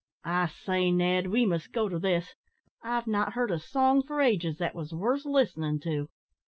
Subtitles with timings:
[0.25, 2.33] I say, Ned, we must go to this;
[2.81, 6.09] I've not heard a song for ages that was worth listening to."